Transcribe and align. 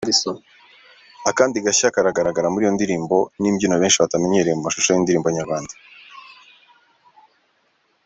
Akandi 1.29 1.57
gashya 1.65 1.93
kagaragara 1.95 2.51
muri 2.51 2.63
iyo 2.65 2.73
ndirimbo 2.77 3.17
n’imbyino 3.41 3.75
benshi 3.81 4.01
batamenyereye 4.03 4.55
mu 4.55 4.63
mashusho 4.67 4.89
y’indirimbo 4.91 5.27
Nyarwanda 5.37 5.73